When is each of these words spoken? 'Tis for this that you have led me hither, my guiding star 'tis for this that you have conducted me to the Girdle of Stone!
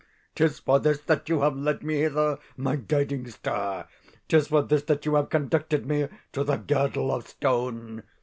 'Tis 0.33 0.57
for 0.57 0.79
this 0.79 0.99
that 1.01 1.29
you 1.29 1.41
have 1.41 1.55
led 1.55 1.83
me 1.83 1.99
hither, 1.99 2.39
my 2.57 2.75
guiding 2.75 3.27
star 3.29 3.87
'tis 4.29 4.47
for 4.47 4.63
this 4.63 4.81
that 4.81 5.05
you 5.05 5.13
have 5.13 5.29
conducted 5.29 5.85
me 5.85 6.07
to 6.31 6.43
the 6.43 6.57
Girdle 6.57 7.13
of 7.13 7.27
Stone! 7.27 8.01